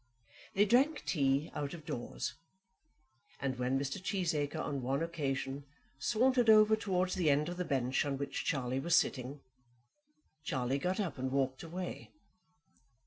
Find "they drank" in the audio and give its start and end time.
0.55-1.05